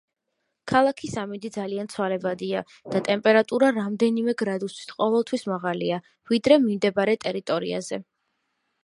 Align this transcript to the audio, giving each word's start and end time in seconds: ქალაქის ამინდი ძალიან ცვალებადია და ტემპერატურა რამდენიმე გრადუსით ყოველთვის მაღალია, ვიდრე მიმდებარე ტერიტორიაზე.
ქალაქის 0.69 1.11
ამინდი 1.23 1.49
ძალიან 1.57 1.91
ცვალებადია 1.95 2.63
და 2.95 3.01
ტემპერატურა 3.07 3.69
რამდენიმე 3.75 4.35
გრადუსით 4.39 4.95
ყოველთვის 5.03 5.45
მაღალია, 5.53 6.01
ვიდრე 6.33 6.59
მიმდებარე 6.65 7.15
ტერიტორიაზე. 7.27 8.01